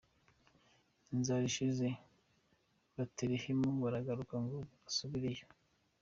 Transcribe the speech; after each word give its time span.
Inzara 1.15 1.43
ishize 1.51 1.85
i 1.95 1.99
Betelehemu, 2.95 3.67
barahaguruka 3.83 4.35
ngo 4.43 4.57
basubiriyeyo. 4.83 5.45